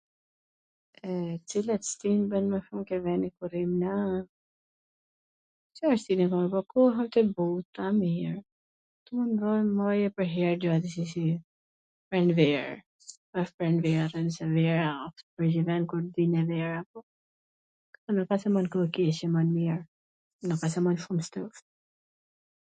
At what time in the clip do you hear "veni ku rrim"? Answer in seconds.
3.05-3.71